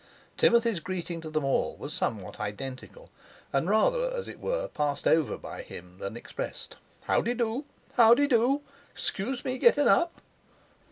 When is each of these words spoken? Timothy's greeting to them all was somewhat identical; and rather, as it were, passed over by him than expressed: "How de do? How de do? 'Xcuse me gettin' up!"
Timothy's 0.35 0.79
greeting 0.79 1.21
to 1.21 1.29
them 1.29 1.45
all 1.45 1.75
was 1.75 1.93
somewhat 1.93 2.39
identical; 2.39 3.11
and 3.53 3.69
rather, 3.69 4.11
as 4.11 4.27
it 4.27 4.39
were, 4.39 4.67
passed 4.67 5.07
over 5.07 5.37
by 5.37 5.61
him 5.61 5.99
than 5.99 6.17
expressed: 6.17 6.75
"How 7.03 7.21
de 7.21 7.35
do? 7.35 7.65
How 7.93 8.15
de 8.15 8.25
do? 8.27 8.61
'Xcuse 8.95 9.45
me 9.45 9.59
gettin' 9.59 9.87
up!" 9.87 10.19